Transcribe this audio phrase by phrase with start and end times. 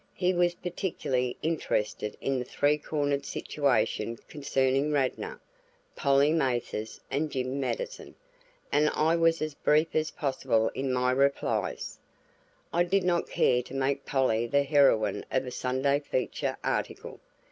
[0.15, 5.39] He was particularly interested in the three cornered situation concerning Radnor,
[5.95, 8.15] Polly Mathers, and Jim Mattison,
[8.71, 11.99] and I was as brief as possible in my replies;
[12.73, 17.19] I did not care to make Polly the heroine of a Sunday feature article.